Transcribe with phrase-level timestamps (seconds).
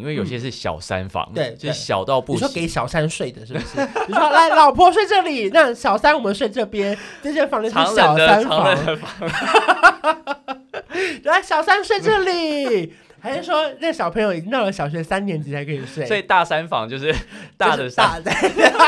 [0.00, 2.36] 因为有些是小三房，对就是小到不行。
[2.36, 3.66] 你说给小三睡的，是不是？
[4.08, 9.30] 你说来，老婆睡这里，那小三我们睡这边，这间房间是常冷的小三房，的房，
[11.24, 12.94] 来，小三睡这里。
[13.22, 16.06] 还是说那小朋友已经到了小学三年级才可以睡？
[16.06, 17.14] 所以大三房就是
[17.54, 18.32] 大的大的。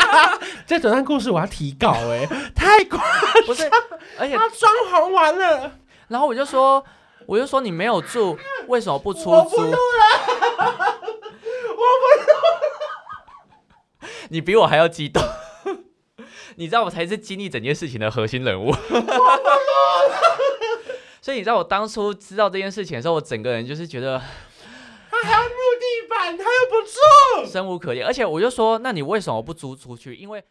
[0.67, 2.99] 这整段故事我要提稿哎、太夸
[3.45, 3.71] 不是，
[4.19, 5.73] 而且他装潢完了，
[6.09, 6.83] 然后我就说，
[7.27, 8.39] 我就说你没有住，
[8.69, 9.31] 为什么不出租？
[9.31, 9.77] 我不录了，
[14.31, 15.23] 你比我还要激动。
[16.57, 18.75] 你知道我才是经历整件事情的核心人物。
[21.23, 24.21] 所以你知道我当初知道这件事情的时候，我整个人就是觉得
[25.11, 27.51] 他还要木地板，他又不住。
[27.51, 30.15] 生无可恋，而且我就说，那你为什么不租出去？
[30.15, 30.45] 因为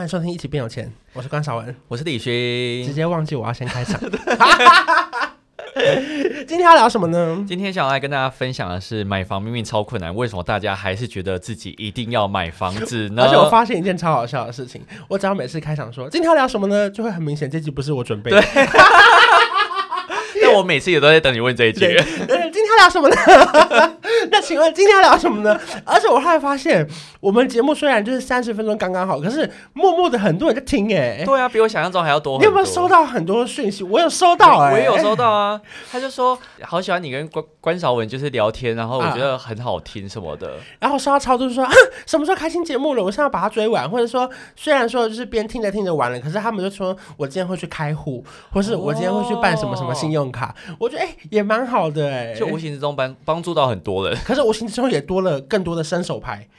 [0.00, 2.32] 欢迎收听《一起变有钱》，我是关少文，我是李勋
[2.86, 2.94] 直。
[2.94, 4.00] 接忘记我要先开场。
[6.48, 7.44] 今天要聊什么呢？
[7.46, 13.24] 今天想要来跟大家分享的是，买房明明超困难，为什么大家还是觉得自己一定要买房子呢？
[13.24, 18.40] 而且我发现一件超好笑的事情，我只要每次开场说今天要聊什么呢，就会很明显这集不是我准备的。
[20.50, 21.86] 但我每次也都在等你问这一句。
[21.86, 23.16] 呃今天要聊什么呢？
[24.30, 25.58] 那请问今天要聊什么呢？
[25.84, 26.86] 而且我后来发现，
[27.20, 32.50] 我们节目虽然就是三十分钟刚刚好，可是默默的很多人在听哎、对啊，比我想象中还要多很你有。
[32.52, 33.84] 没有收到很多讯息？
[33.84, 35.60] 我有收到哎、我也有收到啊。
[35.90, 40.54] 他就说好喜欢你跟关关少文就是聊天，然后我觉得很好听什么的。
[40.80, 41.72] 然后收到超多说、啊、
[42.04, 43.02] 什么时候开新节目了？
[43.02, 50.39] 我现在要把它追完，或者说虽然说就是边听着听着完了，可是他们就说我今天会去开户，或是我今天会去办什么什么信用卡。
[50.78, 54.18] 我觉得哎、也蛮好的哎、就无形之中帮帮助到很多人。
[54.24, 56.46] 可是无形之中也多了更多的伸手牌。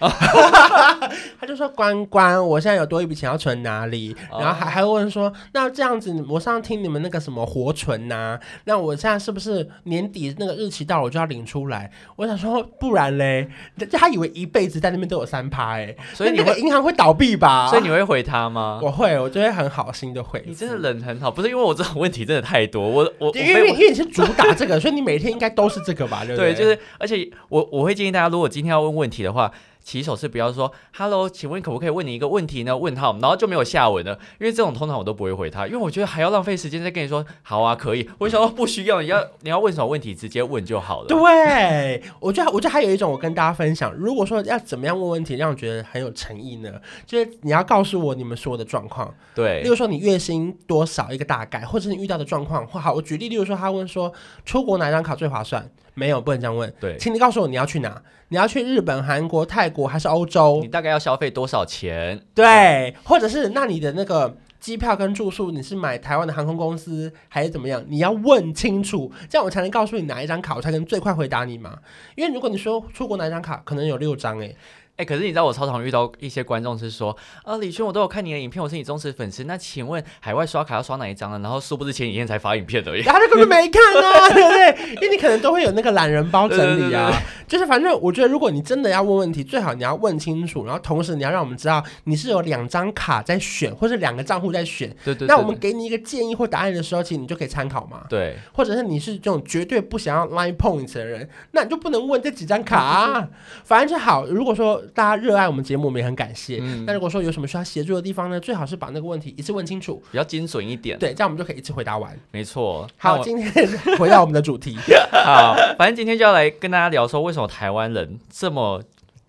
[1.40, 17.68] 他就说：“关关，我现在有多一笔钱要存哪里？”然后还还问说：“那这样子，我上次听你们那个什么活存呐、那我现在是不是年底那个日期到了我就要领出来？”我想说，不然嘞，就他以为一辈子在那边都有三趴哎，所以你会，银行会倒闭吧？
[17.70, 18.80] 所以你会回他吗？
[18.82, 20.44] 我会，我就会很好心的回。
[20.46, 26.24] 你真的人很好，不是因为我这种问题真的太多，我我我因为因因为你是主打这个，所以你每天应该都是这个吧？
[26.26, 26.54] 对？
[26.54, 29.52] 就是而且我我会建议大家，如果今天要问问题的话。
[29.84, 32.78] 起手是不要说 “hello”，请问可不可以问你一个问题呢？
[32.78, 38.10] 问号，然后就没有下文了，因为这种通常我都不会回他，因为我觉得还要浪费时间再跟你说好啊，可以。
[38.20, 41.08] 我想说不需要，你要你要问什么问题直接问就好了。
[41.08, 46.72] 对，我觉得，我觉得还有一种，我跟大家分享，如果说要怎么样问问题，让我觉得很有诚意呢？
[47.06, 52.66] 就是你要告诉我你们所有的状况，对例如说你月薪多少一个大概，或者是你遇到的状况。
[52.68, 54.14] 或好，我举例，例如说他问说
[54.46, 55.70] 出国哪张卡最划算？
[55.94, 56.74] 没有，不能这样问。
[56.80, 58.02] 对，请你告诉我你要去哪？
[58.30, 60.68] 你要去日本、韩国、泰国还是欧洲你？
[60.68, 62.22] 大概要消费多少钱？
[62.34, 67.84] 对，或者是那你的那个机票跟住宿，你是买台湾的航空公司还是怎么样？
[67.90, 71.78] 你要问清楚，这样我才能告诉你哪一张卡，我才能最快回答你嘛。
[72.16, 74.56] 因为如果你说出国哪一张卡，可能有六张哎、
[74.98, 79.46] 哎、可是你知道我超常遇到一些观众是说，啊，李轩，我都有看你的影片，我是你忠实粉丝。
[79.46, 81.40] 那请问海外刷卡要刷哪一张呢？
[81.40, 83.02] 然后殊不知前几天才发影片而已。
[83.06, 84.96] 然后他就根本没看啊， 对不对？
[84.96, 87.12] 因为你可能都会有那个懒人包整理啊，
[87.48, 94.88] 就是反正我觉得，如果你真的要问问题，最好你要问清楚，然后同时你要让我们知道你是有两张卡在选，或是两个账户在选。
[95.04, 98.04] 对对对那我们给你一个建议或答案的时候，其实你就可以参考嘛。
[98.08, 103.28] 对或者是你是这种绝对不想要 line points 的人，那你就不能问这几张卡、啊。
[103.64, 104.26] 反正就好。
[104.26, 106.60] 如果说大家热爱我们节目，我们也很感谢。
[106.62, 110.98] 嗯那如果说有什么需要协助的地方呢，最好是把那个问题一次问清楚，比较精准一点。
[111.00, 112.18] 对，这样我们就可以一次回答完。
[112.32, 112.88] 没错。
[112.98, 113.52] 好，今天
[113.98, 114.78] 回到我们的主题。
[115.12, 118.82] 好，反正今天就要来跟大家聊说，为什么台湾人这么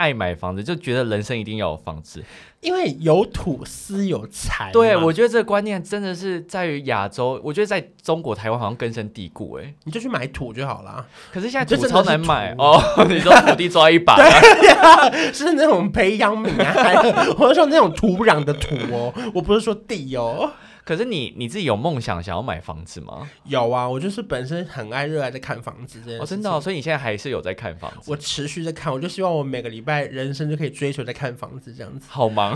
[0.03, 2.25] 爱买房子，就觉得人生一定要有房子。
[2.61, 9.75] 因为有土司有财嘛，对，我觉得这个观念真的是在于亚洲，我觉得在中国台湾好像根深蒂固哎。
[9.85, 11.05] 你就去买土就好了。
[11.33, 14.17] 可是现在土超难买哦，你说土地抓一把，
[15.33, 20.53] 是那种培养皿啊，还有或者说那种土壤的土哦，我不是说地哦。
[20.85, 23.31] 可是你你自己有梦想想要买房子吗？
[23.45, 28.11] 有啊，我就是本身很爱热爱在看房子这件事真的哦、所以你现在还是有在看房子？
[28.11, 32.07] 我持续在看，我就希望我每个礼拜人生就可以追求在看房子这样子。
[32.09, 32.53] 好忙。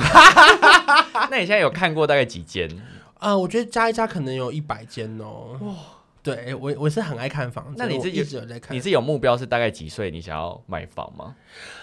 [1.31, 2.69] 那你现在有看过大概几间？
[3.19, 5.59] 啊、我觉得加一加可能有一百间哦。
[6.23, 11.37] 对我我是很爱看房子，那你自己一直有在看你自己有目标是大概几岁你想要买房吗？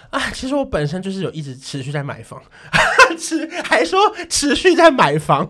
[0.09, 0.19] 啊？
[0.31, 2.43] 其实我本身就是有一直持续在买房，
[3.15, 3.99] 持 还说
[4.29, 5.49] 持续在买房。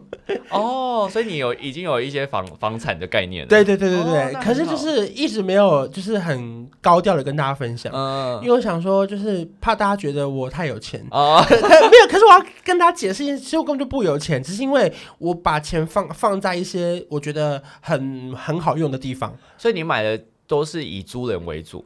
[0.50, 3.50] 哦，所以你有已经有一些房房产的概念了。
[3.50, 11.06] 对对对对哦对，那可是就是一直没有就是很高调的跟大家分享，嗯因为我想说就是怕大家觉得我太有钱。
[11.12, 19.36] 哦， 没有，可是我要跟大家解释一下，其实我根本就不有钱，只是因为我把钱放放在一些我觉得很很好用的地方。
[19.58, 21.84] 所以你买的都是以租人为主。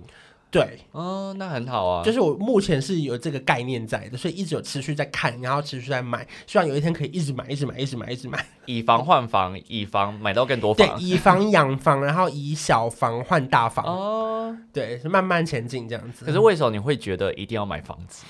[0.59, 2.04] 对，哦，那很好啊。
[2.04, 8.45] 就是我目前是有这个概念在的，所以一直有持续在看，然后持续在买，希望有一天可以一直买，一直买，一直买，一直买。
[8.65, 11.00] 以防换房，以防买到更多对，房。
[11.00, 16.25] 以防养房，然后以小房换大房，哦，对，是慢慢前进这样子。
[16.25, 18.25] 可是为什么你会觉得一定要买房子？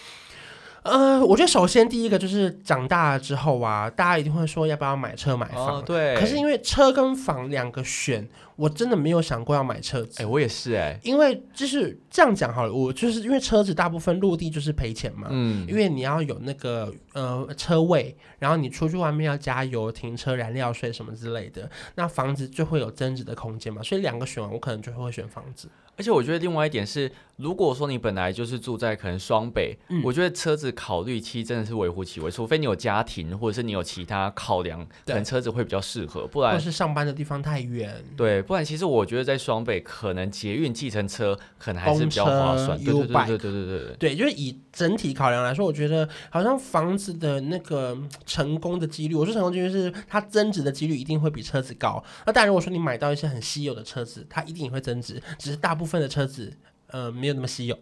[0.84, 5.80] 呃，我觉得首先第一个就是长大了之后啊，大家一定会说要不要买车买房。
[5.80, 6.16] 哦，对。
[6.16, 8.26] 可是因为车跟房两个选，
[8.58, 10.22] 我真的没有想过要买车子。
[10.22, 11.00] 哎，我也是哎。
[11.04, 25.70] 因为就是这样讲好了，我就是因为车子大部分落地就是赔钱嘛，嗯因，为你要有那个呃车位，然后你出去外面要加油、停车、燃料税什么之类的，那房子就会有增值的空间嘛，所以两个选完，我可能就会选房子。
[26.00, 36.54] 而且我觉得另外一点是，如果说你本来就是住在可能双北，嗯我觉得车子考虑期真的是微乎其微，除非你有家庭，或者是你有其他考量，可能车子会比较适合，不然。
[36.54, 42.78] 或是上班的地方太远，对，不然其实我觉得在双北，可能捷运、计程车可能还是比较划算。
[42.82, 43.96] 对对对对对对对对。
[43.98, 52.04] 对，就是以整体考量来说，我觉得好像房子的那个嗯成功的几率，我说成功几率是它增值的几率一定会比车子高。
[52.26, 56.52] 那当然，如果说你买到一些很稀有的车子，它一定也会增值，只是大部分的车子
[56.88, 57.78] 呃没有那么稀有。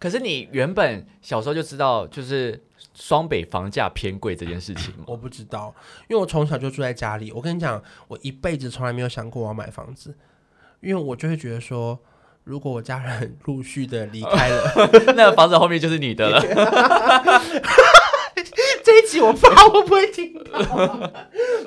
[0.00, 2.60] 可是你原本小时候就知道，就是
[2.94, 5.04] 双北房价偏贵这件事情吗？
[5.06, 5.72] 我不知道，
[6.08, 7.30] 因为我从小就住在家里。
[7.30, 10.16] 我跟你讲，我一辈子从来没有想过我要买房子，
[10.80, 11.98] 因为我就会觉得说，
[12.44, 16.40] 如果我家人 陆续的离开了， 那个房子后面就是你的了。
[18.82, 20.58] 这一集我不知道会不会听到，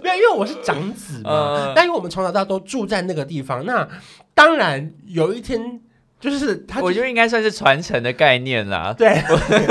[0.01, 1.73] 没有，因为我是长子嘛嗯。
[1.75, 3.87] 但因为我们从小到大都住在那个地方，那
[4.33, 5.79] 当然有一天
[6.31, 8.93] 就是他就我觉得应该算是传承的概念啦。
[8.97, 9.21] 对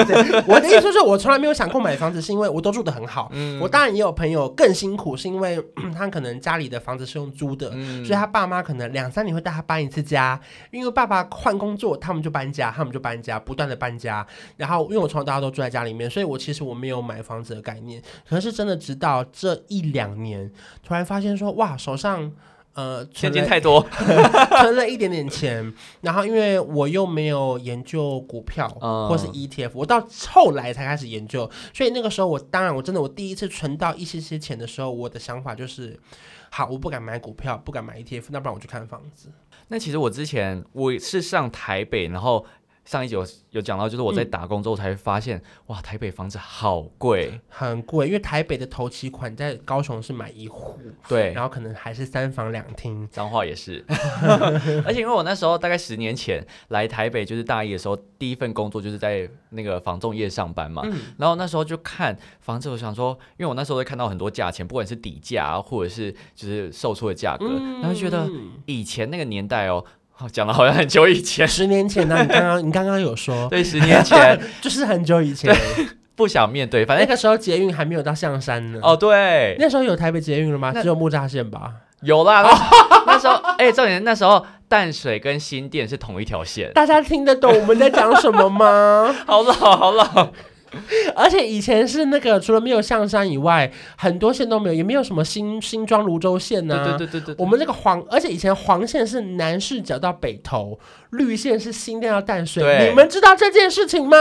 [0.04, 3.30] 对，我的意思是我从来没有想过买房子，是因为我都住的很好。
[3.32, 5.58] 嗯我当然也有朋友更辛苦，是因为
[5.96, 10.38] 他可能家里的房子是用租的，嗯所以他爸妈可能两三年会带他搬一次家，
[10.70, 14.26] 因为爸爸换工作，他们就搬家，他们就搬家，不断的搬家。
[14.56, 18.02] 然后因为我从小到大都住在家里面，所以我其实我没有买房子的概念。
[18.28, 20.50] 可是真的直到这一两年，
[20.86, 22.30] 突然发现说，哇，手上
[22.74, 23.86] 呃现存了金太多。
[24.60, 35.98] 存了一点点钱，然后因为我又没有研究股票嗯或是 ETF，我到后来才开始研究，所以那个时候我当然我真的我第一次存到一些些钱的时候，我的想法就是，
[36.50, 39.28] 好，我不敢买股票，不敢买 ETF，那不然我去看房子。
[39.68, 42.44] 那其实我之前我是上台北，然后
[42.84, 47.40] 上一集有有讲到，就是我在打工之后才发现，哇，台北房子好贵。
[47.48, 53.08] 很贵，因为台北的头期款在高雄是买一户，对，然后可能还是三房两厅。
[53.10, 53.84] 彰化也是，
[54.84, 60.82] 而且因为我那时候大概十年前来台北，就是大一的时候，第一份工作就是在那个房仲业上班嘛。
[60.84, 67.46] 嗯然后那时候就看房子，我想说，因为我那时候会看到很多价钱，不管是底价啊，或者是就是售出的价格，
[67.80, 69.84] 然后觉得嗯以前那个年代哦，
[70.22, 75.52] 哦讲的好像很久以前，十年前呢、你刚刚你刚刚有说，对，十年前 就是很久以前，
[76.14, 78.78] 不想面对，反正那个时候捷运还没有到象山呢。
[78.82, 80.72] 哦对，那时候有台北捷运了吗？
[80.80, 81.72] 只有木栅线吧。
[82.02, 82.50] 有啦，那
[83.14, 89.14] 那时候，哎、重点那时候淡水跟新店是同一条线，大家听得懂我们在讲什么吗？
[89.26, 90.28] 好 老好老，
[91.16, 100.78] 而且以前是那个，除了没有象山以外，很多线都没有，也没有什么新新庄泸州线呐、对对对对对，我们这个黄，而且以前黄线是南视角到北头，
[101.10, 102.62] 绿线是新店到淡水。
[102.62, 104.16] 对你们知道这件事情吗？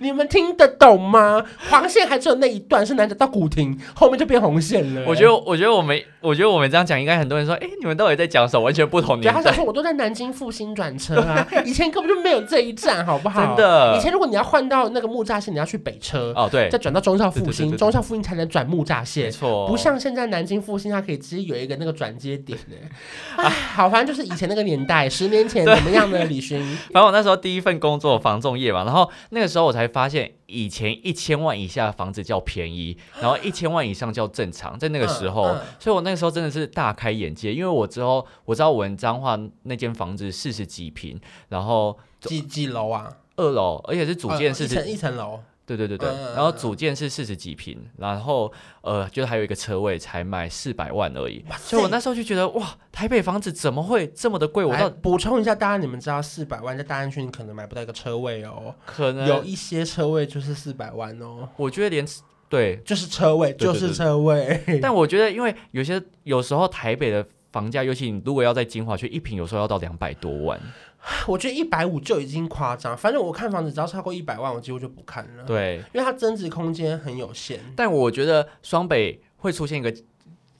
[0.00, 1.44] 你们听得懂吗？
[1.70, 5.02] 黄线还只有那一段是南角到古亭，后面就变红线了。
[5.06, 8.64] 我觉得，我觉得我们，我觉得我们这样讲，应该很多人说，哎、你们到底在讲什么？
[8.64, 13.44] 完全不同对，年代，他想说我都在南京复兴转车啊， 以前根本就没有这一站，好不好？
[13.44, 19.32] 真的以前如果你要换到那个木栅线，你要去北车，哦，对再，转到中校复兴，对对对对对中校复兴才能转木栅线没线。
[19.32, 22.76] 错，不像现在南京复兴，它可以直接有一个那个转接点呢。
[23.36, 26.24] 哎，好，反正就是以前那个年代， 十年前怎么样呢？
[26.24, 26.60] 李勋，
[26.92, 43.08] 反正我那时候第一份工作房仲业嘛，然后那个时候我才发现，以前一千万以下的房子叫便宜，然后 一千万以上叫正常，在那个时候，嗯嗯所以我那个时候真的是大开眼界，因为我之后我知道我们彰化那间房子四十几平，然后几几楼啊？
[43.36, 45.40] 二楼，而且是主建四十、层一层楼。
[45.66, 48.52] 对对对对，嗯然后主建是四十几平，然后
[48.82, 54.64] 呃，就还有一个车位才卖四百万而已，所以我那时候就觉得哇，台北房子怎么会这么的贵？
[54.64, 62.06] 我来到补充一下，大家你们知道四百万在大安区你可能买不到一个车位哦，可能有一些车位就是四百万哦，我觉得连
[62.48, 63.72] 对，就是车位，对对。
[63.72, 64.78] 就是车位。
[64.82, 70.60] 但我觉得因为有些有时候台北的房价，尤其你如果要在金华区，一平有时候要到两百多万。
[71.28, 77.60] 我觉得一百五就已经夸张，反正我看房子只要超过一百万，我几乎就不看了，对，因为它增值空间很有限。
[77.76, 79.94] 但我觉得双北会出现一个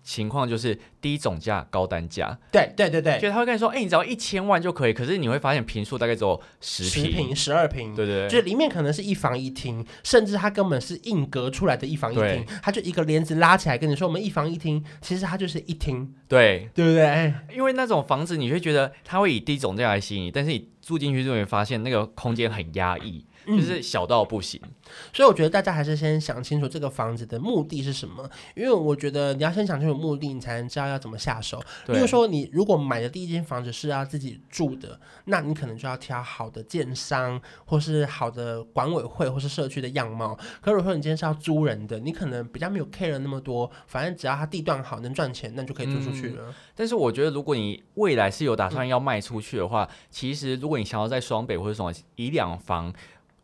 [0.05, 7.95] 情况，就是低总价高单价，对对对对，就是他会跟你说，哎、你只要一千万就可以，可是你会发现平数大概只有十十平，十二平。
[7.97, 16.85] 对对对，就里面可能是一房一厅，甚至它根本是硬隔出来的一房一厅对，它就一个帘子拉起来跟你说我们一房一厅，其实它就是一厅，对，对。
[16.87, 17.05] 不对？
[17.05, 24.61] 哎因为那种房子你会觉得它会以低总价来吸引你，但是你住进去就会发现那个空间很压抑，嗯就是小到不行。
[25.13, 31.63] 所以我觉得大家还是先想清楚这个房子的目的是什么，因为我觉得你要先想清楚目的，你才能知道要怎么下手。
[31.87, 40.39] 如说，你如果买的第一间房子是要自己住的，那你可能就要挑好的建商，或是好的管委会，或是社区的样貌。
[40.61, 46.55] 可如果说你今天是要租人的，你可能比较没有 care 那么多，反正只要它地段好，能赚钱，那就可以租出去了。
[46.75, 52.93] 但是我觉得，如果你未来是有打算要卖出去的话，其实如果你想要在双北或者什么以两房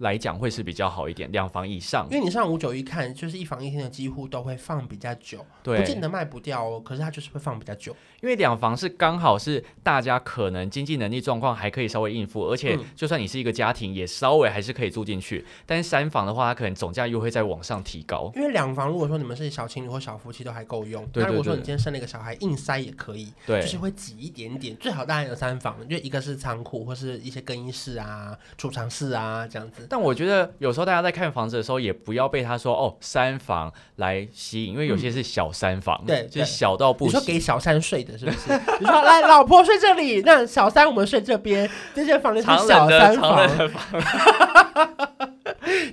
[0.00, 2.18] 来讲，会是比较好一点，两房以上因。
[2.18, 7.94] 为你上五九一看，就是一房一厅的几乎都会放比较久，对不对，见得卖不掉哦，可是它就是会放比较久。
[8.20, 15.44] 因为两房是刚好是大家可能经济能力状况还可以稍微应付，而且嗯就算你是一个家庭，也稍微还是可以住进去。
[15.66, 18.30] 但是三房的话，它可能总价又会再往上提高。
[18.34, 24.76] 因为两房，如果说你们是小情侣或小夫妻都还够用，那如果说你今天生了一个小孩，硬塞也可以，对就是会挤一点点。
[24.76, 29.86] 最好当然有三房，因为一个是仓库或是一些更衣室啊、储藏室啊这样子。
[29.88, 37.26] 但我觉得有时候大家在看房子的时候，也不要被他说哦三房来吸引，因为有些是小三房，对对就是小到不你说行。
[37.26, 38.60] 给小三睡的是不是？
[38.80, 43.38] 你说来老婆睡这里，那小三我们睡这边，这间房间是常小三房，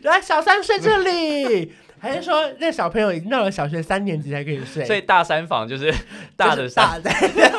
[0.04, 1.74] 来小三睡这里。
[2.08, 4.86] 还是说那小朋友已经到了小学三年级才可以睡？
[4.86, 5.94] 所以大三房就是
[6.36, 7.12] 大的大的，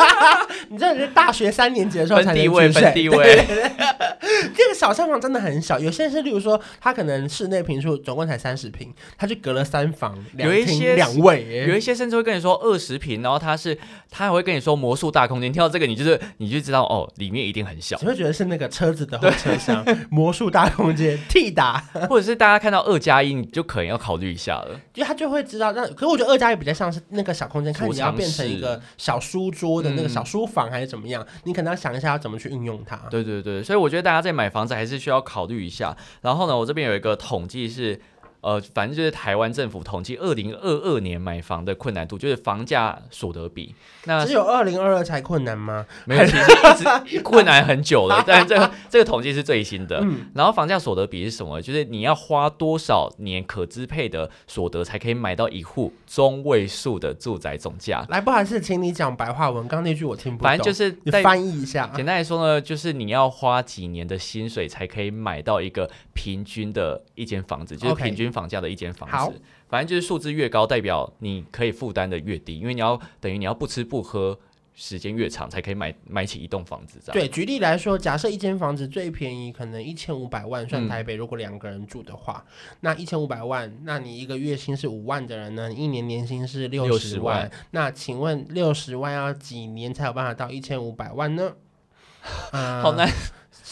[0.70, 3.46] 你真的是大学三年级的时候才能分地位去睡分地 位。
[4.54, 13.76] 这个小三房真的很小，有些是，例如说，他可能室内平数总共才三十平，他就隔了三房，两厅有一些两卫耶，有一些甚至会跟你说二十平，然后他是
[14.10, 21.78] 他还会跟你说魔术大空间，听到这个你就是你就知道哦，里面一定很小，你会觉得是那个车子的后车厢，魔术大空间，T 打，
[22.08, 24.80] 或者是大家看到二加一，你就可能要考虑一下了。
[24.94, 25.72] 就他就会知道。
[25.72, 32.96] 那可是我觉得二加一比较像是那个小空间，看你要变成一个小书桌的那个嗯小书房还是怎么样，你可能要想一下要怎么去运用它。
[33.10, 35.96] 对对对，所以我觉得大家在买房子还是需要考虑一下。
[36.22, 38.00] 然后呢，我这边有一个统计是。
[38.40, 43.74] 呃，反正就是台湾政府统计二零二二年买房的困难度，就是房价所得比。
[44.04, 45.84] 那只有二零二二才困难吗？
[46.04, 46.42] 没有，其实
[47.06, 49.98] 一直 困难很久了， 但这个这个统计是最新的。
[50.02, 51.60] 嗯然后房价所得比是什么？
[51.60, 58.06] 就是你要花多少年可支配的所得才可以买到一户中位数的住宅总价？
[58.08, 60.48] 来，不好意思，请你讲白话文，刚刚那句我听不懂。
[60.48, 61.90] 反正就是你在翻译一下。
[61.96, 69.40] 简单来说呢，就是你要花几年的薪水才可以买到一个平均的一间房子，就是平均房价的一间房子。
[69.68, 74.38] 反正就是数字越高，代表你可以负担的越低，因为你要等于你要不吃不喝
[74.74, 77.20] 时间越长，才可以买买起一栋房子这样。
[77.20, 82.44] 对，举例来说，假设一间房子最便宜可能一千五百万，算嗯台北，如果两个人住的话，
[82.80, 91.52] 那一千五百万，那你一个月薪是五万的人呢，你一年年薪是六十60万万，那请问六十万要几年才有办法到一千五百万呢？
[92.52, 93.06] 呃 好难，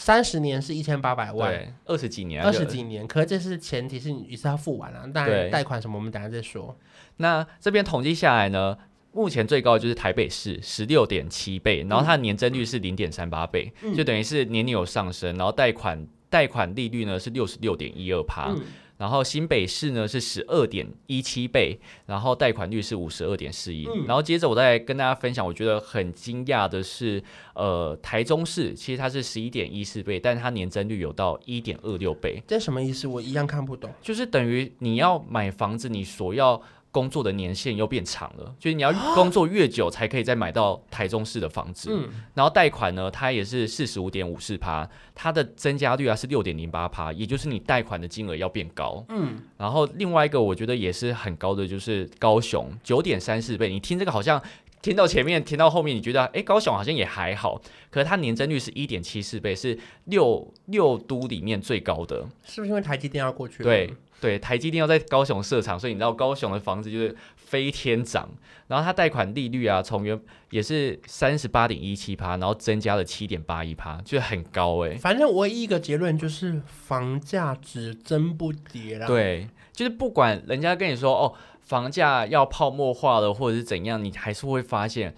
[0.07, 2.65] 三十年是一千八百万，对，二十几年，二十。
[2.65, 6.73] 几年，可是这是前提是你一次要付完了、当然贷款什么我们等下再说。
[7.17, 8.77] 那这边统计下来呢，
[9.11, 18.53] 目前最高的就是台北市十六点七倍，然后它的年增率是零点三八倍，嗯就等于是年年有上升，然后贷款贷款利率呢是六十六点一二趴。
[18.55, 18.61] 嗯，
[18.97, 23.87] 然后新北市呢是十二点一七倍，然后贷款率是五十二点四一。
[23.87, 27.23] 嗯然后接着我再跟大家分享，我觉得很惊讶的是，
[27.55, 33.07] 呃，台中市其实它是十一点一四倍，但是它年增率有到一点二六倍，这什么意思？
[33.07, 33.91] 我一样看不懂。
[34.01, 36.61] 就是等于你要买房子，你所要。
[36.91, 41.89] 工作的年限又变长了，就是你要工作越久才可以再买到台中市的房子。
[41.91, 49.05] 嗯，然后贷款呢，它也是四十五点五四趴，它的增加率啊是六点零八趴，也就是你贷款的金额要变高。
[49.09, 53.69] 嗯，然后另外一个我觉得也是很高的，就是高雄九点三四倍。
[53.69, 54.41] 你听这个好像
[54.81, 62.27] 听到前面，听到后面，你觉得哎高雄好像也还好，可是它年增率是一点七四倍，是六六都里面最高的。
[62.43, 63.63] 是不是因为台积电要过去了？
[63.63, 68.29] 对，对，台积电要在高雄设厂，所以你知道高雄的房子就是飞天涨。
[68.67, 70.19] 然后它贷款利率啊，从原
[70.49, 85.15] 也是三十八点一七趴，然后增加了七点八一趴，就很高哎、反正唯一一个结论就是房价只增不跌啦。，对，就是不管人家跟你说哦，房价要泡沫化了，或者是怎样，你还是会发现，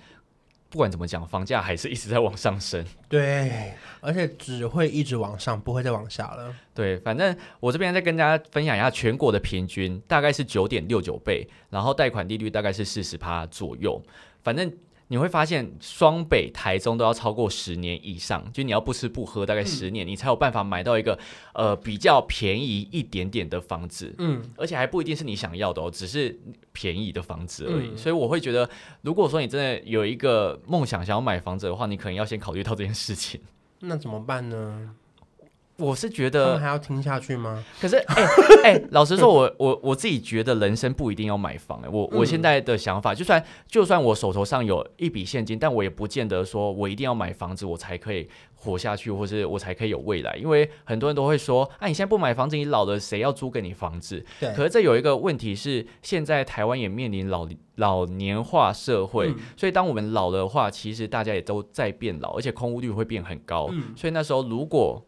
[0.70, 2.86] 不管怎么讲，房价还是一直在往上升。
[3.08, 6.54] 对，而且只会一直往上，不会再往下了。
[6.76, 14.02] 对，反正我这边再跟大家分享一下全国的平均大概是九点六九倍，然后贷款利率大概是四十趴左右。
[14.44, 14.72] 反正
[15.10, 21.18] 你会发现，双北、台中都要超过十年以上，就你要不吃不喝大概十年，你才有办法买到一个
[21.54, 24.14] 呃比较便宜一点点的房子。
[24.20, 26.40] 嗯，而且还不一定是你想要的哦，只是
[26.72, 27.90] 便宜的房子而已。
[27.90, 28.70] 嗯所以我会觉得，
[29.02, 33.42] 如果说你真的有一个梦想想要买房子的话，你可能要先考虑到这件事情。
[33.80, 34.96] 那怎么办呢？
[35.80, 37.64] 我是觉他们得，还要听下去吗？
[37.80, 37.96] 可是
[38.64, 50.36] 哎哎、老实说，我我我自己觉得人生不一定要买房、哎，我我嗯现在的想法，就算就算我手头上有一笔现金，但我也不见得说我一定要买房子，我才可以活下去，或是我才可以有未来。
[50.36, 54.24] 因为很多人都会说，啊，你现在不买房子，你老了谁要租给你房子？
[54.40, 63.70] 对，可是这有一个问题是，现在台湾也面临老老年化社会，嗯所以当我们老的话，其实大家也都在变老，而且空屋率会变很高。
[63.72, 65.02] 嗯所以那时候如果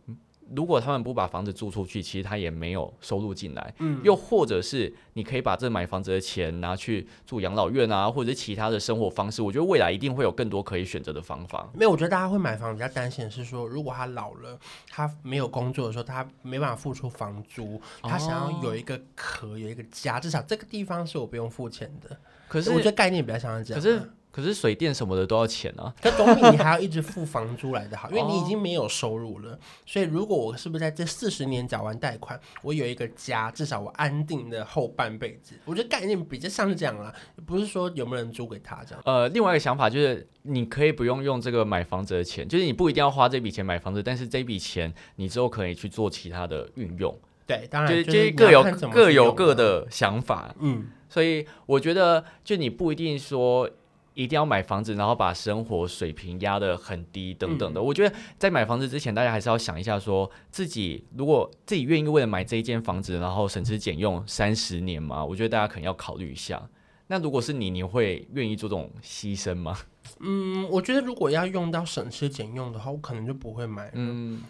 [0.55, 3.73] 如果他们不把房子租出去，其实他也没有收入进来。
[3.79, 9.41] 嗯，又或者是你可以把这买房子的钱拿去住养老院啊，或者是其他的生活方式。
[9.41, 11.69] 我觉得未来一定会有更多可以选择的方法。
[11.73, 22.17] 没有，我觉得大家会买房比较担心的是说，如果他老了，他没有工作的时候，他没办法付出房租，他想要有一个壳，有一个家，至少这个地方是我不用付钱的。
[22.47, 23.81] 可是我觉得概念比较像是这样。
[23.81, 25.93] 可是可是水电什么的都要钱啊。
[26.01, 29.59] 可总比你还要一直付房租来的好，因为你已经没有收入了。
[29.85, 35.55] 所以如果我是不是在这四十年缴完贷款，我有一个家，至少我安定的后半辈子。
[35.65, 37.13] 我觉得概念比较像是这样啦，
[37.45, 39.03] 不是说有没有人租给他这样。
[39.05, 47.13] 呃，另外一个想法就是，你可以不用用这个买房子的钱，就是你不一定要花这笔钱买房子，但是这笔钱你之后可以去做其他的运用，
[47.45, 49.31] 对，当然就是各有各有。
[49.33, 50.53] 各的想法。
[50.59, 53.67] 嗯，所以我觉得，就你不一定说
[54.13, 57.79] 一定要买房子，然后把生活水平压得很低等等的。
[57.79, 66.61] 嗯我觉得在买房子之前，大家还是要想一下说自己如果自己愿意为了买这一间房子，然后省吃俭用三十年嘛，我觉得大家可能要考虑一下。
[67.07, 69.77] 那如果是你，你会愿意做这种牺牲吗？
[70.19, 73.91] 嗯，我觉得如果要用到省吃俭用的话，我可能就不会买。
[73.95, 74.41] 嗯，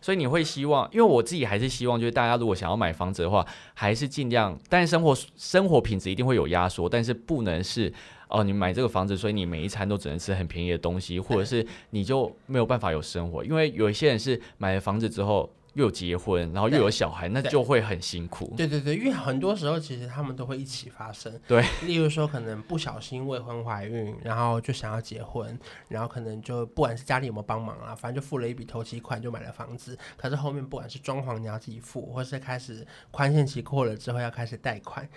[0.00, 7.90] 所以你会希望，因为我自己还是希望，就是大家如果想要买房子的话，还是尽量，但是生活生活品质一定会有压缩，但是不能是
[8.28, 18.52] 哦，你买这个房子，所以你每一餐都只能吃很便宜的东西，或者是 你就没有办法有生活，因为有一些人是买了房子之后又有结婚，然后又有小孩，那就会很辛苦。
[18.56, 21.32] 对对对，因为很多时候其实他们都会一起发生。
[21.46, 25.56] 对，例如说可能不小心未婚怀孕，然后就想要结婚，
[25.88, 29.96] 然后可能就不管是家里有没有帮忙啊，反正就付了一笔头期款就买了房子。
[30.16, 35.08] 可是后面不管是装潢你要自己付，或是开始宽限期过了之后要开始贷款，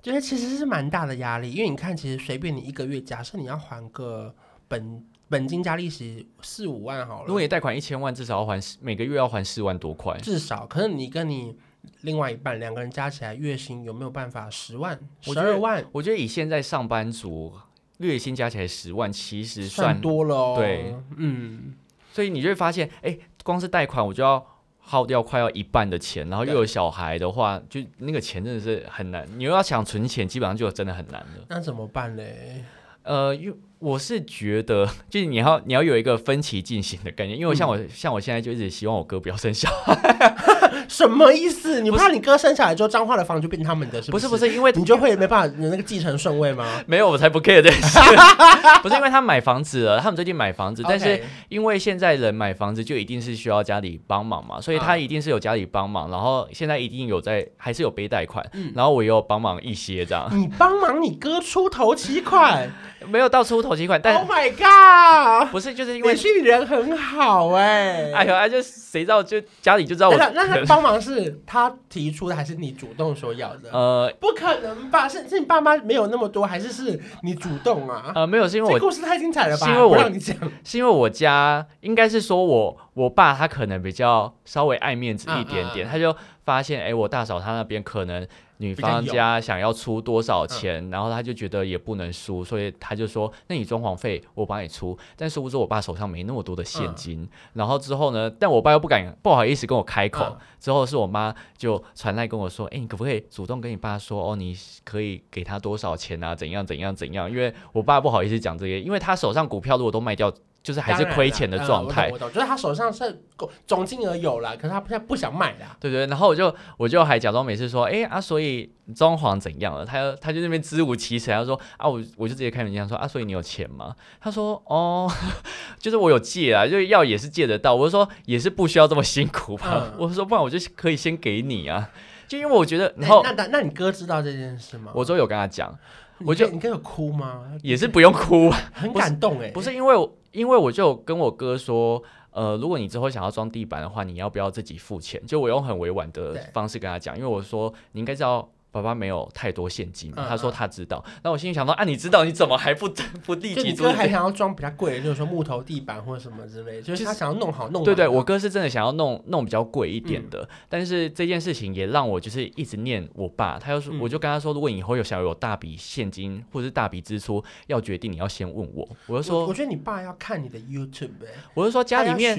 [0.00, 1.50] 就是其实是蛮大的压力。
[1.52, 4.34] 因为你看，其实随便你一个月，假设你要还个
[4.68, 10.18] 本本金加利息四五万好了，如果你贷款一千万，至少要还四每个月要还四万多块。
[10.18, 11.56] 至少，可是你跟你
[12.02, 15.84] 另外一半两个人加起来月薪有没有办法十万、十二万？
[15.92, 17.52] 我觉得以现在上班族
[17.98, 20.54] 月薪加起来十万，其实算多了哦。
[20.56, 21.74] 对，嗯，
[22.12, 24.44] 所以你就会发现，哎、光是贷款我就要
[24.84, 29.26] 耗掉快要一半的钱，然后又有小孩的话，就那个钱真的是很难。
[29.38, 31.46] 你又要想存钱，基本上就真的很难了。
[31.48, 32.64] 那怎么办嘞？
[33.04, 40.36] 呃，因为我是觉得， 就是你要你要有一个分歧进行的概念，因为像我、像我现在就一直希望我哥不要生小孩，
[40.88, 41.80] 什么意思？
[41.80, 44.10] 你怕你哥生下来之后，彰化的房就变他们的，是是？
[44.12, 46.64] 不是不是，因为你就会没办法有那个继承顺位吗？
[46.86, 47.98] 没有我才不 care 这件事，
[48.82, 58.72] 不是因为他买房子了，他们最近买房子，但是因为现在人买房子就一定是需要家里帮忙嘛，所以他嗯一定是有家里帮忙，然后现在一定有在还是有背贷款，嗯。
[58.76, 62.70] 然后我又帮忙一些这样，你帮忙你哥出头期款。
[63.08, 65.50] 没有到出头期款，但，Oh my god！
[65.50, 73.70] 不是就是因为你，心里人很好哎、哎呦，哎就谁知道就家里就知道我那那他帮忙是他提出的，还是你主动说要的？
[73.72, 75.08] 呃不可能吧？
[75.08, 78.12] 是是你爸妈没有那么多，还是是你主动啊？
[78.14, 79.66] 呃没有是因为我这故事太精彩了吧？
[79.66, 88.26] 是因为我不让你讲，是因为我家应该是说我我爸他可能比较稍微爱面子一点点，嗯嗯嗯他就发现，哎，我大嫂她那边可能
[88.58, 94.96] 女方家想要出多少钱，然后他就觉得也不能输，所以他就说，那你装潢费我帮你出。
[95.16, 106.34] 但殊不知我爸手上没那么多的现金，然后之后呢，但我爸又不敢不好意思跟我开口，嗯之后是我妈就传来跟我说，哎，你可不可以主动跟你爸说，哦，你可以给他多少钱啊？
[106.34, 107.28] 怎样怎样怎样？
[107.28, 110.32] 因为我爸不好意思讲这些，因为他手上股票如果都卖掉。
[110.62, 113.22] 就是还是亏钱的嗯状态，我懂我懂，就是他手上是
[113.66, 115.76] 总金额有了，可是他现在不想卖啦。
[115.80, 119.84] 对对，然后我就我就还假装没事说，哎啊，所以装潢怎样了？
[119.84, 123.94] 他他就那边支吾其词，他说啊，我我就直接开门见山说啊，所以你有钱吗？
[124.20, 125.10] 他说哦，
[125.78, 127.74] 就是我有借啊，就是要也是借得到。
[127.74, 129.86] 我就说也是不需要这么辛苦吧。
[129.86, 131.90] 嗯我说不然我就可以先给你啊，
[132.28, 134.92] 就因为我觉得，然那那那你哥知道这件事吗？
[134.94, 135.76] 我都有跟他讲，你
[136.26, 137.44] 我就哥你跟有哭吗？
[137.62, 142.02] 也是不用哭，很感动哎，不是因为我因为我就跟我哥说。
[142.34, 145.22] 呃，如果你之后想要装地板的话，你要不要自己付钱？
[145.26, 152.88] 就我用很委婉的方式跟他讲，因为我说你应该知道爸爸没有太多现金他说他知道，那我心里想说啊，你知道你怎么还不
[153.24, 157.84] 不立即做还想要装比较贵的，就是说木头地板或者什么之类，就是他想要弄好弄满。
[157.84, 168.88] 对对，我哥是真的想要弄弄比较贵一嗯点的，但是这件事情也让我就是一直念我爸，他就说，嗯我就跟他说，如果你以后有想要有大笔现金或者是大笔支出要决定，你要先问我。
[169.06, 172.36] 我就说我，觉得你爸要看你的 YouTube 哎，我就说家里面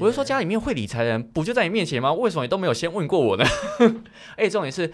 [0.00, 2.12] 我就说家里面会理财的人不就在你面前吗？
[2.12, 3.44] 为什么你都没有先问过我呢？
[4.36, 4.92] 而 且重点是，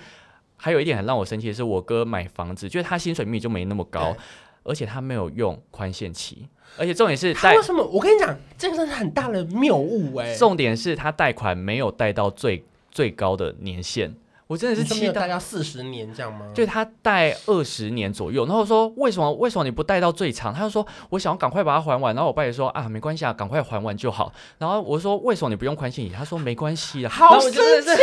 [0.62, 4.16] 还有一点很让我生气的是，我哥买房子，就是他薪水明明就没那么高，
[4.62, 6.46] 而且他没有用宽限期，
[6.78, 7.84] 而且重点是贷他为，什么？
[7.84, 10.32] 我跟你讲，这个真是很大的谬误哎。
[10.36, 14.14] 重点是他贷款没有贷到最最高的年限，
[14.52, 15.22] 我真的是你说没气到。
[15.22, 16.44] 有贷到四十年这样吗？
[16.54, 20.52] 对他贷二十年左右，然后说为什么为什么你不贷到最长？
[20.52, 24.30] 他就说我想要赶快把它还完，然后我爸也说啊没关系啊，赶快还完就好。
[24.58, 26.12] 然后我说为什么你不用宽限期？
[26.14, 27.08] 他说没关系啊。
[27.08, 28.02] 好后我就真的是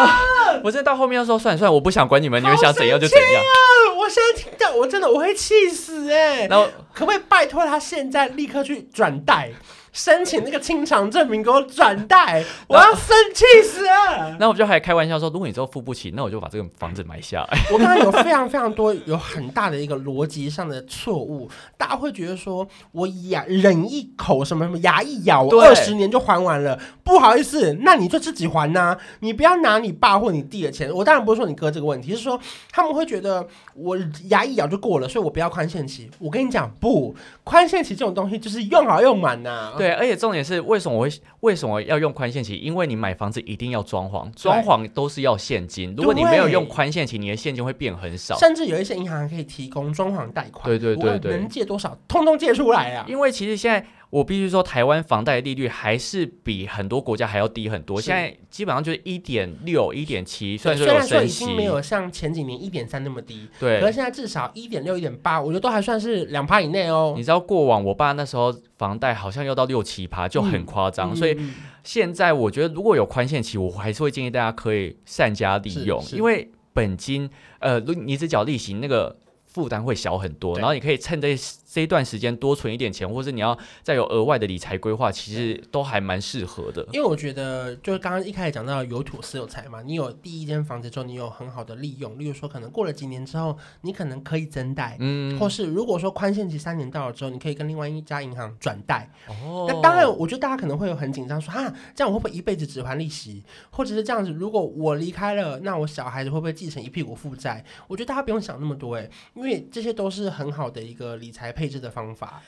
[0.00, 0.20] 啊！
[0.64, 3.42] 我真的到后面要说算了算了，我不想管你们，你们想怎样就怎样。
[3.42, 6.48] 啊，我现在听到我真的我会气死哎！
[6.48, 9.52] 然后可不可以拜托他现在立刻去转贷，
[9.94, 12.44] 申请那个清偿证明给我转贷？
[12.68, 14.30] 我要生气死了！
[14.38, 17.58] 然后我就还开玩笑说，如果你之后付不起，那我就把这个房子买下来。
[17.72, 30.92] 我刚刚有非常非常多有很大的一个逻辑上的错误，大家会觉得说我牙忍一口什么什么牙一咬，我二十年就还完了，不好意思，那你就自己还呐、你不要拿你爸或你弟的钱。
[30.92, 32.36] 我当然不是说你哥这个问题，是说
[32.72, 36.10] 他们会觉得我牙一咬就过了，所以我不要宽限期。
[36.18, 42.56] 我跟你讲，不，宽限期这种东西就是用好用满呐、对，而且重点是为什么我会为什么要用宽限期？
[42.56, 45.94] 因为你买房子一定要装潢，装潢都是要现金。
[45.94, 48.34] 如果你没有用宽限期，你的现金会变很少。
[48.38, 53.04] 甚至有一些银行还可以提供装潢贷款，对对对对能借多少，通通借出来啊！
[53.06, 58.00] 因为其实现在我必须说，台湾房贷利率还是比很多国家还要低很多。
[58.00, 63.96] 是现在基本上就是一点六、一点七，虽虽然说已经没，有像前几年一点三那么低，对可对是。
[63.96, 67.14] 现在至少一点六、一点八，我觉得都还算是两趴以内哦。
[67.16, 71.12] 你知道过往我爸那时候房贷好像要到六七趴，就很夸张。
[71.12, 81.36] 嗯所以嗯现在我觉得如果有宽限期，我还是会建议大家可以善加利用，因为本金呃，如你只缴利息，那个负担会小很多，然后你可以趁这
[81.74, 86.86] 这一段时间多存一点钱，或是你要再有额外的理财规划，其实都还蛮适合的。
[86.92, 94.96] 因为我觉得，就是刚刚一开始讲到有土私有财嘛，你有第一间房子之后，你有很好的利用，例如说可能过了几年之后，你可能可以增贷。
[95.00, 99.10] 嗯，或是如果说宽限期三年到了之后，你可以跟另外一家银行转贷。
[99.26, 103.42] 哦那当然，我觉得大家可能会有很紧张，说啊，这样我会不会一辈子只还利息？
[103.70, 107.64] 或者是这样子，如果我离开了，那我小孩子会不会继承一屁股负债？
[107.88, 112.42] 我觉得大家不用想那么多，哎，因为这些都是很好的一个理财配配置的方法。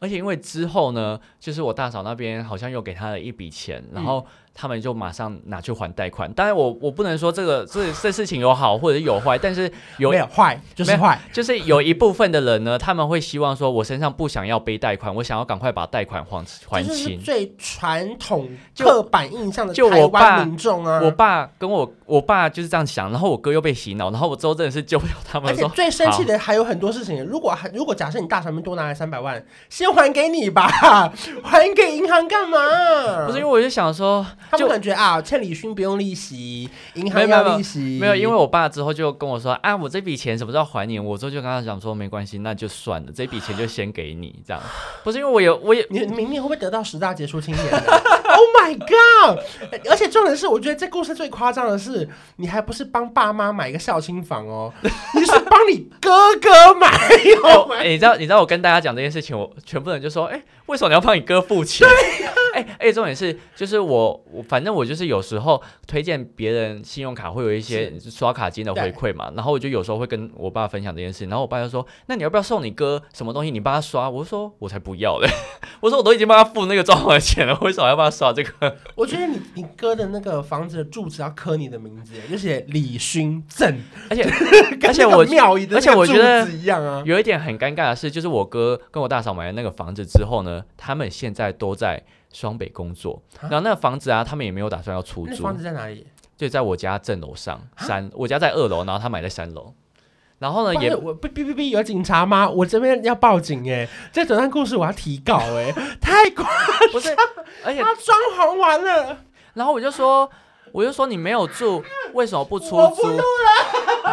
[0.00, 4.24] 而且因为之后呢，就是我大嫂那边好像又给他了一笔钱，然后
[4.60, 6.30] 他们就马上拿去还贷款。
[6.32, 17.20] 当然我我不能说这个这这事情有好或者有坏，但是有没有坏就是坏，就是有一部分的人呢，他们会希望说，我身上不想要背贷款，我想要赶快把贷款还还清。
[17.22, 21.00] 最传统刻板印象的就台我爸湾民众啊。
[21.04, 25.66] 我爸跟我我爸就是这样想，然后我哥又被洗脑，然后我之后真的是救不了他们说。
[25.66, 27.24] 而且最生气的还有很多事情。
[27.24, 30.66] 如果还如果假设你大嫂们多拿来三百万，先还给你吧，
[31.44, 32.58] 还给银行干嘛？
[33.26, 40.98] 不是因为我就想说，就他们感觉啊，欠李勋不用利息，银行没有没有要利息，没有，因为我爸之后就跟我说啊，我这笔钱什么时候还你？
[40.98, 44.62] 我之后就跟他讲说没关系，那就算了，这笔钱就先给你这样。
[45.04, 49.38] 不是因为我有我也 你明年会不会得到十大杰出青年呢？Oh my god！
[49.88, 56.88] 而且重点是，我觉得这故事最夸张的是，你还不是帮爸妈买一个孝亲房哦，你是帮你哥哥买
[57.42, 57.68] 哦。
[57.76, 61.86] 哎、你知道你知道我跟大家讲这件事情，我全部人就说，哎、为什么你要帮你哥付钱？
[62.54, 73.50] 哎、哎哎，重点是，就是我我反正我就是有时候推荐别人信用卡会有一些刷卡金的回馈嘛，然后我就有时候会跟我爸分享这件事，然后我爸就说：“那你要不要送你哥什么东西？
[73.50, 75.28] 你帮他刷？”我说：“我才不要嘞！
[75.80, 83.78] 我说我都已经帮他付那个装潢的钱了，为什么要帮他刷这个？”我觉得你你哥的那个房子的住址要刻你的名字，就写李勋正，
[84.10, 84.22] 而且
[84.82, 87.02] 而且我庙一的， 而且我觉得一样啊。
[87.06, 92.02] 有一点很尴尬的是，就是我哥跟我大嫂买了那个房子之后呢，他们现在都在。
[92.30, 95.42] 双北工作，然后那个房子啊，他们也没有打算要出租。
[95.42, 96.06] 房子在哪里？
[96.36, 99.72] 就在我家正楼上三，我家在二楼，然后他买在三楼。
[100.38, 102.46] 然后呢，也我哔哔哔哔，有警察吗？
[102.46, 103.88] 我这边要报警哎！
[104.12, 106.46] 这整段故事我要提告哎， 太夸
[107.00, 107.16] 张！
[107.64, 110.30] 而且他装潢完了，然后我就说，
[110.72, 112.76] 我就说你没有住，为什么不出租？
[112.76, 113.22] 我不录了，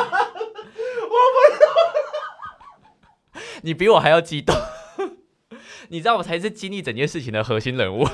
[1.03, 3.41] 我不录。
[3.63, 4.55] 你比我还要激动。
[5.89, 8.05] 你知道我才是经历整件事情的核心人物，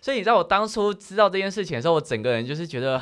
[0.00, 3.00] 所以你知道我当初知道这件事情的时候，我整个人就是觉得，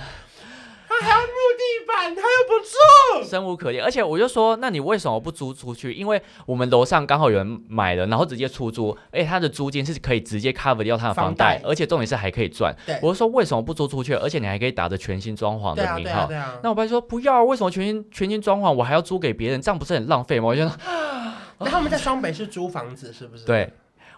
[0.89, 3.83] 他还要木地板，他又不住，生无可恋。
[3.83, 5.93] 而且我就说，那你为什么不租出去？
[5.93, 12.75] 因为我们楼上刚好有人买了，然后直接出租，而且他的租金是可以直接 cover 掉他的房贷，而且重点是还可以赚。
[13.01, 14.15] 我就说为什么不租出去？
[14.15, 16.29] 而且你还可以打着全新装潢的名号。
[16.63, 19.63] 那我爸说不要，为什么全新全新装潢我还要租给别人？
[19.63, 20.49] 这样不是很浪费吗？
[20.49, 20.71] 我觉得。
[21.61, 23.45] 那他们在双北是租房子，是不是？
[23.45, 23.71] 对，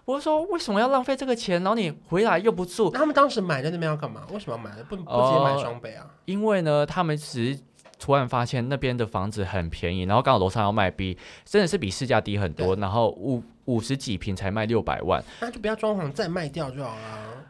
[0.04, 2.88] 我说为什么要浪费这个钱，然后你回来又不住？
[2.92, 4.22] 那他们当时买在那边要干嘛？
[4.30, 4.70] 为什么要买？
[4.84, 6.06] 不不直接买双北啊？
[6.24, 7.60] 因为呢，他们只是
[7.98, 17.44] 突然发现那边的房子很便宜，然后刚好楼上要卖，比真的是比市价低很多，然后五五十几平才卖六百万，那就不要装潢再卖掉就好了。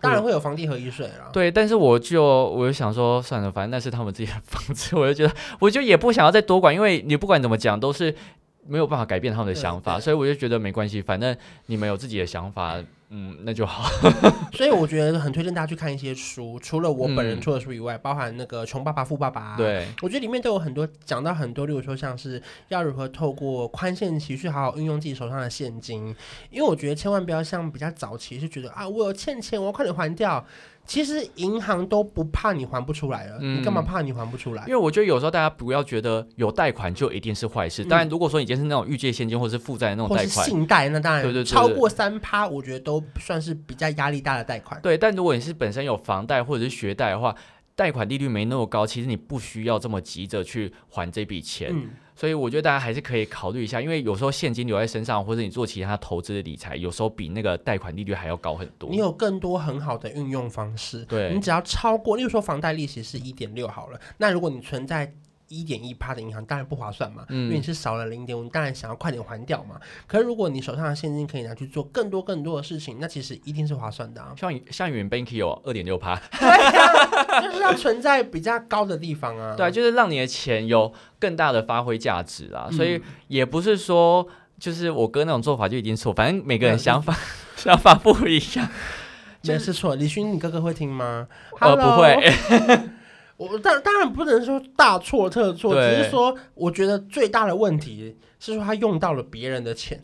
[0.00, 1.28] 当然会有房地合一税了。
[1.32, 8.14] 对，但是我就我就想说，算了，反正那是他们自己的房子，我就觉得我就也不想要再多管，因为你不管怎么讲都是。
[8.68, 12.76] 没有办法改变他们的想法，所以我就觉得没关系，反正你们有自己的想法，
[13.10, 13.88] 嗯，那就好。
[14.52, 26.14] 所以我觉得很推荐大家去看一些书，除了我本人出的书以外，包含那个《穷爸爸富爸爸》，对我觉得里面都有很多讲到很多，例如说像是要如何透过宽限期去好好运用自己手上的现金，
[26.50, 30.44] 因为我觉得千万不要像比较早期是觉得啊，我有欠钱，我要快点还掉。
[30.86, 34.62] 其实银行都不怕你还不出来了，你干嘛怕你还不出来？
[34.66, 37.84] 因为我觉得有时候大家不要觉得有贷款就一定是坏事。
[37.84, 44.80] 当然，如果说你今天是那种预借现金或者是负债的那种贷款，信贷那当然对对超过三趴，我觉得都算是比较压力大的贷款。
[44.80, 47.34] 对，但如果你是本身有房贷或者是学贷的话，
[47.74, 51.74] 贷款利率没那么高，其实你不需要这么急着去还这笔钱。
[52.16, 58.88] 所以我觉得大家还是可以考虑一下，因为有时候现金留在身上，或者你做其他投资的理财，有时候比那个贷款利率还要高很多。
[58.90, 61.04] 你有更多很好的运用方式。
[61.04, 65.12] 对，你只要超过，例如说房贷利息是一点六好了，那如果你存在。
[65.48, 69.80] 一点一趴的银行当然不划算嘛，因为你是少了零点五，你当然想要快点还掉嘛。
[70.06, 74.34] 可是如果你手上的现金可以拿去做更多更多的事情，那其实一定是划算的啊。
[74.36, 76.16] 像像远 bank 有二点六趴，
[77.40, 79.54] 就是要存在比较高的地方啊。
[79.58, 82.68] 对，就是让你的钱有更大的发挥价值啊。
[82.72, 84.26] 所以也不是说
[84.58, 87.16] 就是我哥那种做法就已经错，反正每个人想法
[87.56, 88.68] 想法不一样，
[89.42, 89.94] 没是错。
[89.94, 91.28] 李勋，你哥哥会听吗？
[91.60, 92.16] 呃，不会。
[93.36, 100.02] 我当当然不能说大错特错，只是说我觉得最大的问题是说他用到了别人的钱，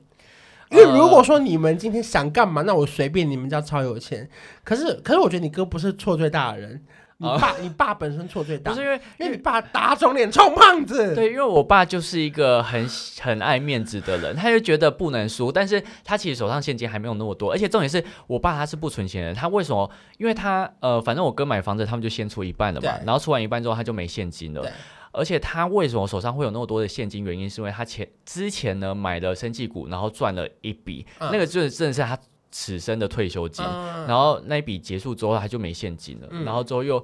[0.70, 4.28] 因为如果说你们今天想干嘛，那我随便，你们家超有钱。
[4.64, 6.82] 可是可是我觉得你哥不是错最大的人。
[7.18, 11.14] 你爸，你爸本身错最大，不是因为因为你爸打肿脸充胖子。
[11.14, 12.88] 对，因为我爸就是一个很
[13.20, 15.52] 很爱面子的人，他就觉得不能输。
[15.52, 19.34] 但是他其实手上现金还没有那么多，而且重点是我爸他是不存钱的。
[19.34, 19.88] 他为什么？
[20.18, 24.64] 因为他呃，反正我哥买房子，他们就先出一半了嘛，然后出完一半之后他就没现金了。
[25.12, 27.22] 而且他为什么手上会有那么多的现金？
[27.22, 32.18] 原因是因为他前之前呢买了生技股，然后赚了一笔，那个就是真的是他
[32.52, 33.64] 此生的退休金。
[34.06, 37.02] 然后那一笔结束之后，他就没现金了，然后之后又。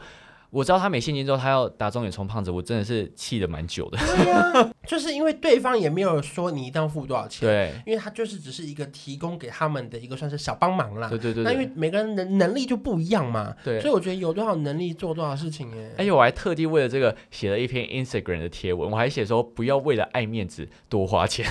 [0.50, 3.98] 我知道他没现金之后，他要打肿脸充胖子，我真的是气的蛮久的。
[3.98, 11.10] 对呀， 就是因为对方也没有说你一定要付多少钱，对，因为他就是只是一个提供给他们的一个算是小帮忙啦。
[11.10, 11.44] 对对对。
[11.44, 15.90] 那因为每个人的能力就不一样嘛，对，所以我觉得有多少能力做多少事情哎。
[15.98, 21.44] 而且我还特地为了这个写了一篇 Instagram 的贴文，我还写说不要为了爱面子多花钱。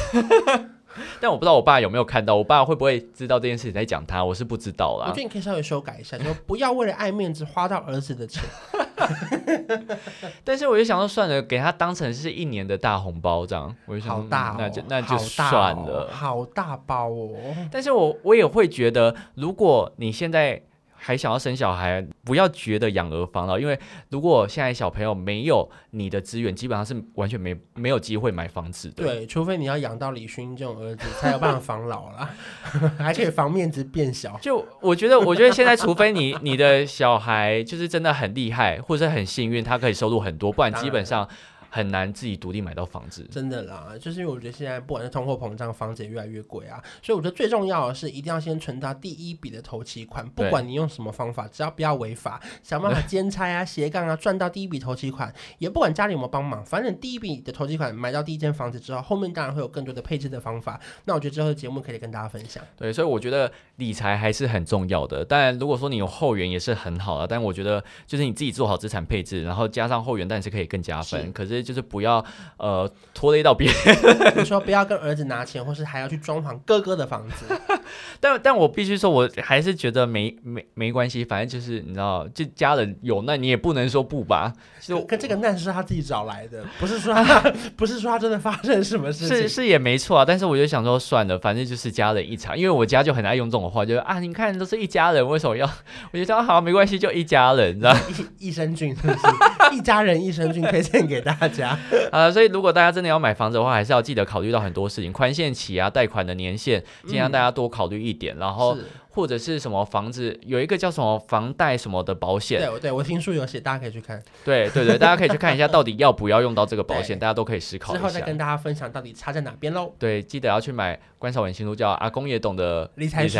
[1.21, 5.07] 但我不知道我爸有没有看到，我爸会不会知道这件事情在讲他，我是不知道啦。
[5.07, 8.43] 我觉得你可以稍微修改一下，就不要为了爱面子花到儿子的钱。
[10.43, 17.29] 但是我就想说，算了，给他当成是一年的大红包这样，我就想，那就那就算了，好大包哦。
[17.71, 20.61] 但是我我也会觉得，如果你现在
[20.97, 23.79] 还想要生小孩，不要觉得养儿防老，因为
[24.09, 29.03] 如果现在小朋友没有你的资源，基本上是完全没没有机会买房子的。
[29.03, 32.29] 对，除非你要养到李勋这种儿子，才有办法防老啦，
[32.99, 34.37] 还可以防面积变小。
[34.41, 41.27] 就我觉得，我觉得现在除非你你的小孩就是真的很厉害，或者很幸运，他可以收入很多，不然基本上。
[41.69, 60.79] 很难自己独立买到房子，真的啦，就是因为我觉得现在不管是通货膨胀，房子也越来越贵啊，所以我觉得最重要的是一定要先存到第一笔的头期款，不管你用什么方法，只要不要违法，想办法兼差啊、斜杠啊，赚到第一笔头期款，也不管家里有没有帮忙，反正第一笔的头期款买到第一间房子之后，后面当然会有更多的配置的方法。
[61.05, 62.63] 那我觉得之后的节目可以跟大家分享。
[62.75, 71.31] 对，所以我觉得理财还是很重要的，但如果说你有后援也是很好的，但我觉得就是你自己做好资产配置，然后加上后援，但是可以更加分。
[71.33, 72.23] 可是就是不要。
[72.57, 73.97] 呃，拖累到别人。
[74.37, 77.45] 你说不要跟儿子拿钱，或是还要去装潢哥哥的房子。
[78.19, 84.51] 但但我必须说，我还是觉得没没没关系，反正就是你知道，就家人有难，你也不能说不吧。
[84.81, 87.39] 就跟这个难是他自己找来的，不是说他
[87.75, 89.37] 不是说他真的发生什么事情。
[89.37, 92.57] 是是也没错啊，但是我就想说，算了，反正就是家人一场。
[92.57, 95.69] 因为我家就很爱用这种话，就是啊，你看都是一家人，为什么要？
[96.11, 97.95] 我就说好，没关系，就一家人，你知道？
[98.39, 99.75] 益生菌是不是？
[99.75, 101.77] 一家人益生菌推荐给大家。
[102.11, 108.35] 啊， 所以如果大家真的要买房子的话，还是要记得考虑到很多事情，宽限期啊，贷款的年限，尽量大家多考虑一点。
[108.37, 108.77] 然后
[109.09, 114.21] 或者是什么房子有一个叫什么房贷什么的保险，对对，我听书有写，大家可以去看。
[114.45, 119.91] 对对对，大家可以去看一下，到底要不要用到这个保险，大家都可以思考之后再跟大家分享到底差在哪边喽。
[119.97, 123.37] 对，记得要去买关少文新书，叫《阿公也懂得理财书》。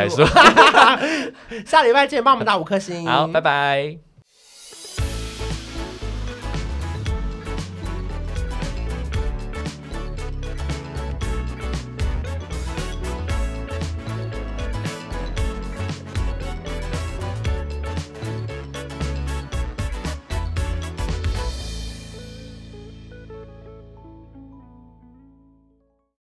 [1.66, 3.06] 下礼拜见，帮我们打五颗星。
[3.06, 4.07] 好，拜拜。